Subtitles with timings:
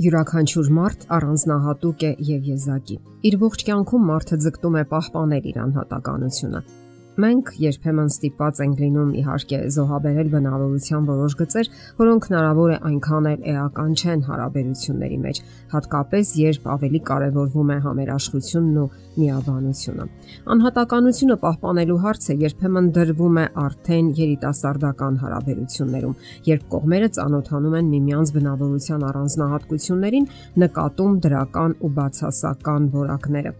[0.00, 2.94] Յուրաքանչյուր մարդ առանձնահատուկ է եւ եզակի։
[3.28, 6.62] Իր ողջ կյանքում մարդը ձգտում է պահպանել իր անհատականությունը։
[7.20, 11.68] Մենք երբեմն ստիպված ենք լինում իհարկե զոհաբերել բնավորության որոշ գծեր,
[12.00, 15.40] որոնք հնարավոր է այնքան էլ էական չեն հարաբերությունների մեջ,
[15.74, 18.88] հատկապես երբ ավելի կարևորվում է համերաշխությունն ու
[19.20, 20.06] միաբանությունը։
[20.54, 26.18] Անհատականությունը պահպանելու հարցը երբեմն դրվում է արդեն երիտասարդական հարաբերություններում,
[26.50, 30.30] երբ կողմերը ծանոթանում են միմյանց բնավորության առանձնահատկություններին,
[30.64, 33.58] նկատում դրական ու բացասական որակները։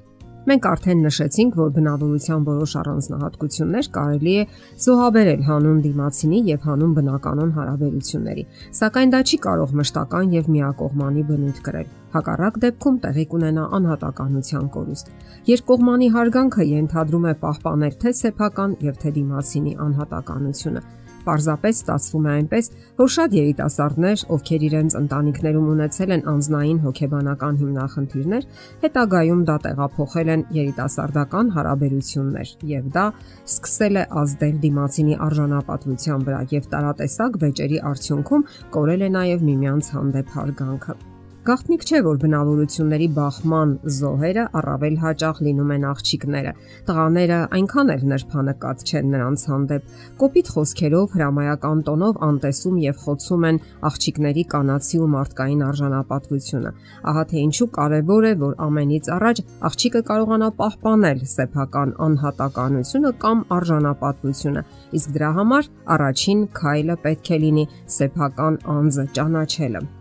[0.48, 4.44] Մենք արդեն նշեցինք, որ բնավորության որոշ առանձնահատկություններ կարելի է
[4.84, 8.44] զոհաբերել հանուն դիմացինի եւ հանուն բնականon հարաբերությունների,
[8.80, 15.12] սակայն դա չի կարող մշտական եւ միակողմանի բնույթ կրել։ Հակառակ դեպքում տեղի կունենա անհատականության կորուստ։
[15.50, 20.82] Երկկողմանի հարգանքը ենթադրում է պահպանել թե սեփական եւ թե դիմացինի անհատականությունը
[21.26, 28.48] Պարզապես ստացվում է այնպես, որ շատ երիտասարդներ, ովքեր իրենց ընտանիքներում ունեցել են անznային հոգեբանական հիմնախնդիրներ,
[28.84, 33.06] հետագայում դա տեղափոխել են երիտասարդական հարաբերություններ, եւ դա
[33.50, 38.48] սկսել է ազդել դիմացինի արժանապատվության վրա եւ տարատեսակ վեճերի արդյունքում
[38.78, 41.00] կորել է նաեւ միմյանց հանդեպ հարգանքը։
[41.40, 46.50] Գաղտնիք չէ, որ բնավորությունների բախման զոհերը առավել հաճախ լինում են աղջիկները։
[46.88, 53.60] Տղաները այնքան էլ նրբանկատ չեն նրանց հանդեպ։ Կոպիտ խոսքերով, հրամայական տոնով անտեսում եւ խոցում են
[53.88, 56.72] աղջիկների կանացի ու մարդկային արժանապատվությունը։
[57.08, 64.64] Ահա թե ինչու կարևոր է, որ ամենից առաջ աղջիկը կարողանա պահպանել սեփական անհատականությունը կամ արժանապատվությունը։
[65.00, 67.66] Իսկ դրա համար առաջին քայլը պետք է լինի
[67.96, 69.99] սեփական անձը ճանաչելը։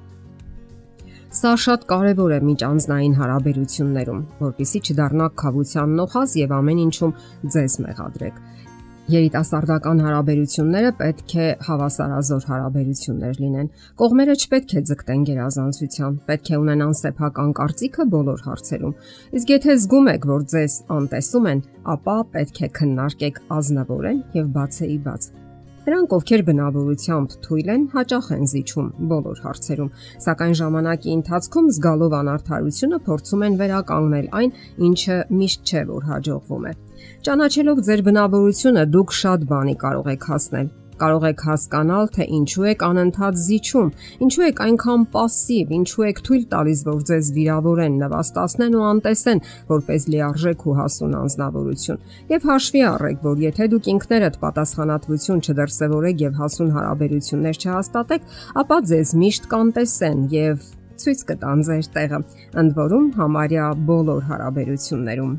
[1.39, 7.13] Սա շատ կարևոր է միջանձնային հարաբերություններում, որpիսի չդառնաք խավության նոխազ եւ ամեն ինչում
[7.53, 8.41] ձեզ մեղադրեք։
[9.13, 13.71] Երիտասարդական հարաբերությունները պետք է հավասարազոր հարաբերություններ լինեն։
[14.03, 18.97] Կողմերը չպետք է ձգտեն գերազանցության, պետք է ունենան սեփական կարծիքը բոլոր հարցերում։
[19.39, 25.05] Իսկ եթե զգում եք, որ ձեզ անտեսում են, ապա պետք է քննարկեք ազնվորեն եւ բացեի
[25.07, 25.31] բաց։
[25.89, 29.87] Նրանք, ովքեր բնավորությամբ թույլ են, հաճախ են զիջում բոլոր հարցերում,
[30.25, 34.53] սակայն ժամանակի ընթացքում զգալով անարթարությունը փորձում են վերականգնել այն,
[34.89, 36.75] ինչը միշտ չէ որ հաջողվում է։
[37.25, 40.69] Ճանաչելով ձեր բնավորությունը, դուք շատ բանի կարող եք հասնել
[41.00, 43.88] կարող եք հասկանալ, թե ինչու եք անընդհատ զիջում,
[44.24, 50.06] ինչու եք այնքան пассив, ինչու եք թույլ տալիս, որ ձեզ վիրավորեն, նվաստացնեն ու անտեսեն, որպես
[50.14, 56.74] լիարժեք ու հասուն անznավորություն։ Եվ հաշվի առեք, որ եթե դուք ինքներդ պատասխանատվություն չդրսևորեք եւ հասուն
[56.78, 58.30] հարաբերություններ չհաստատեք,
[58.62, 62.22] ապա ձեզ միշտ կանտեսեն եւ ցույց կտան ձեր տեղը,
[62.62, 65.34] ընդ որում համարյա բոլոր հարաբերություններում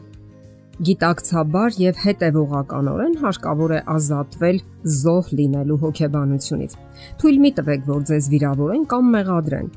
[0.81, 4.61] գիտակցաբար եւ հետեւողականորեն հարկավոր է ազատվել
[5.01, 6.77] զոհ լինելու հոգեբանությունից։
[7.21, 9.69] Թույլ մի տվեք, որ ձեզ վիրավորեն կամ մեղադրեն։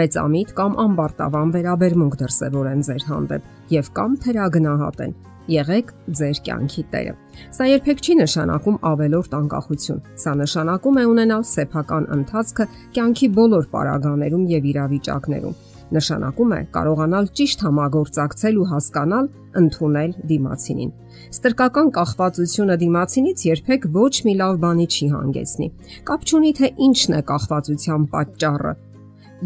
[0.00, 5.16] Մեծամիտ կամ ամբարտավան վերաբերմունք դրսևորեն ձեր հանդեպ եւ կամ թերագնահատեն։
[5.50, 5.88] Եղեք
[6.20, 7.14] ձեր կյանքի տերը։
[7.56, 12.68] Սա երբեք չի նշանակում ավելորտ անկախություն։ Սա նշանակում է ունենալ սեփական ընթացքը
[13.00, 15.58] կյանքի բոլոր պարագաներում եւ իրավիճակներում
[15.94, 19.26] նշանակում է կարողանալ ճիշտ համագործակցել ու հասկանալ,
[19.60, 20.92] ընդունել դիմացինին։
[21.34, 25.68] Ստրկական կախվածությունը դիմացինից երբեք ոչ մի լավ բանի չի հանգեցնի։
[26.10, 28.72] Կապ չունի թե ինչն է կախվածության պատճառը՝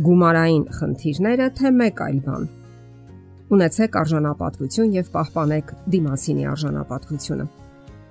[0.04, 2.46] գումարային խնդիրները, թե մեկ այլ բան։
[3.54, 7.46] Ունեցեք արժանապատվություն եւ պահպանեք դիմացինի արժանապատվությունը։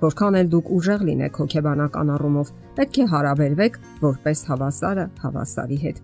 [0.04, 6.02] Որքան էլ դուք ուժեղ լինեք հոգեբանական առումով, պետք է հարաբերվեք որպես հավասարը հավասարի հետ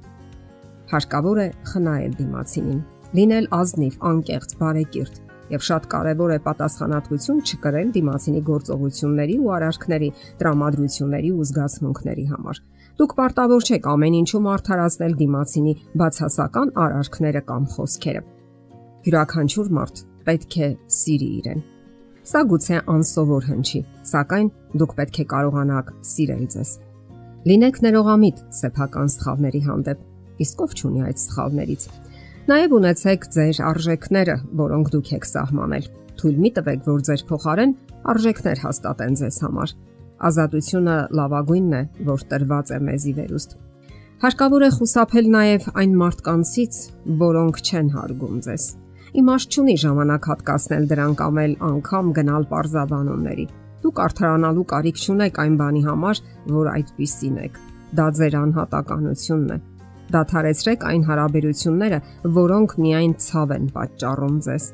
[0.90, 2.80] հարկավոր է խնայել դիմացինին,
[3.20, 5.20] լինել ազնիվ, անկեղծ, բարեկիրթ
[5.50, 10.10] եւ շատ կարեւոր է պատասխանատվություն չկրել դիմացինի գործողությունների ու արարքների,
[10.42, 12.62] տրամադրությունների ու զգացմունքների համար։
[13.00, 18.22] Դուք պարտավոր չեք ամեն ինչում արդարացնել դիմացինի բացասական արարքները կամ խոսքերը։
[19.10, 21.66] Յուրաքանչյուր մարդ պետք է սիրի իրեն։
[22.30, 23.80] Սա գուցե անսովոր հնչի,
[24.10, 26.74] սակայն դուք պետք է կարողանաք սիրել ձեզ։
[27.50, 30.09] Լինեք ներողամիտ սեփական սխալների հանդեպ
[30.44, 31.84] իսկ ով ճունի այդ սխալներից։
[32.50, 35.84] Նաև ունեցեք ձեր արժեքները, որոնք դուք եք սահմանել։
[36.20, 37.74] Թույլ մի տվեք, որ ձեր փոխարեն
[38.10, 39.74] արժեքներ հաստատեն ձեզ համար։
[40.30, 43.56] Ազատությունը լավագույնն է, որ տրված է մեզի վերուստ։
[44.20, 46.82] Հարկավոր է խուսափել նաև այն մարդկանցից,
[47.22, 48.66] որոնք չեն հարգում ձեզ։
[49.20, 53.46] Իմաստ չունի ժամանակ հատկացնել դրան կամ էլ անգամ գնալ parzabanonների։
[53.86, 56.24] Դուք արդարանալու կարիք չունեք այն բանի համար,
[56.60, 57.60] որ այդպիսին եք։
[57.96, 59.60] Դա ձեր անհատականությունն է
[60.14, 62.00] Դադարեցրեք այն հարաբերությունները,
[62.38, 64.66] որոնք միայն ցավ են պատճառում ձեզ։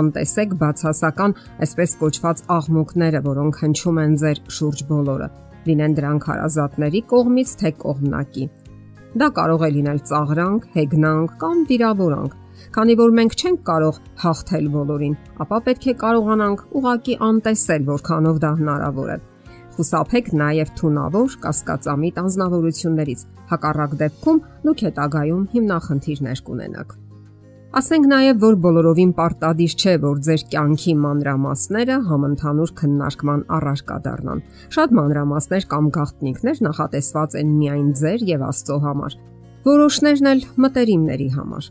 [0.00, 1.34] Անտեսեք բացասական,
[1.66, 5.28] այսպես կոչված աղմուկները, որոնք հնչում են ձեր շուրջ բոլորը։
[5.66, 8.48] Լինեն դրանք հարազատների կողմից թե կողմնակի։
[9.16, 12.34] Դա կարող է լինել ծաղրանք, հեգնանք կամ վիրավորանք։
[12.76, 18.50] Քանի որ մենք չենք կարող հաղթել բոլորին, ապա պետք է կարողանանք ուղակի անտեսել, որքանով դա
[18.60, 19.18] հնարավոր է։
[19.76, 26.94] Խուսափեք նաև թունավոր կասկածամիտ անznավորություններից։ Հակառակ դեպքում դուք հետագայում հիմնախնդիրներ կունենաք։
[27.76, 34.40] Ասենք նաև, որ բոլորովին պարտադիր չէ, որ ձեր կյանքի մանրամասները համընդհանուր քննարկման առարկա դառնան։
[34.76, 39.18] Շատ մանրամասներ կամ գաղտնիքներ նախատեսված են միայն ձեր եւ Աստծո համար։
[39.66, 41.68] Որոշներն էլ մտերիմների համար։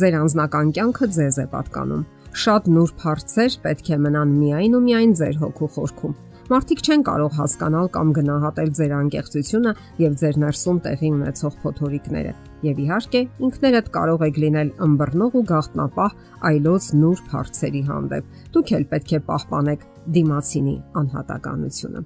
[0.00, 2.06] Ձեր անձնական կյանքը ձեզ է պատկանում։
[2.36, 6.16] Շատ նուրբ հարցեր պետք է մնան միայն ու միայն ձեր հոգու խորքում։
[6.46, 12.34] Մարդիկ չեն կարող հասկանալ կամ գնահատել ձեր անկեղծությունը եւ ձեր ներսում տեղի ունեցող փոթորիկները։
[12.66, 16.14] Եվ իհարկե, ինքներդ կարող եք լինել ըմբռնող ու գաղտնապահ
[16.50, 22.04] այլոց նուրբ հարցերի հանդեպ։ Դուք էլ պետք է պահպանեք դիմացինի անհատականությունը։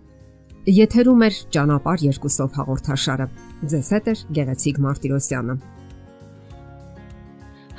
[0.80, 3.28] Եթերում է ճանապար երկուսով հաղորդաշարը։
[3.74, 5.60] Ձեզ հետ է Գեղեցիկ Մարտիրոսյանը։